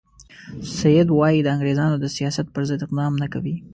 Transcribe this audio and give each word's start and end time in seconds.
سید 0.77 1.07
وایي 1.13 1.39
د 1.43 1.47
انګریزانو 1.55 1.95
د 1.99 2.05
سیاست 2.17 2.45
پر 2.53 2.63
ضد 2.69 2.79
اقدام 2.85 3.13
نه 3.21 3.27
کوي. 3.33 3.55